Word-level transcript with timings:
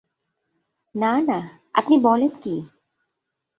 না 0.95 1.13
না, 1.21 1.39
আপনি 1.73 1.95
বলেন 1.99 2.31
কী! 2.43 2.55